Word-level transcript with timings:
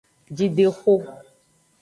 Jidexo. 0.37 0.93